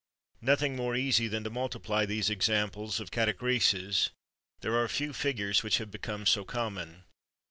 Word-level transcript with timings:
Nothing 0.41 0.75
more 0.75 0.95
easy 0.95 1.27
than 1.27 1.43
to 1.43 1.51
multiply 1.51 2.07
these 2.07 2.31
examples 2.31 2.99
of 2.99 3.11
catachreses: 3.11 4.09
there 4.61 4.75
are 4.75 4.87
few 4.87 5.13
figures 5.13 5.61
which 5.61 5.77
have 5.77 5.91
become 5.91 6.25
so 6.25 6.43
common. 6.43 7.03